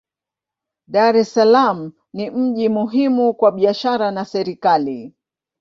Dar 0.95 1.15
es 1.21 1.33
Salaam 1.33 1.91
ni 2.13 2.29
mji 2.31 2.69
muhimu 2.69 3.33
kwa 3.33 3.51
biashara 3.51 4.11
na 4.11 4.25
serikali. 4.25 5.13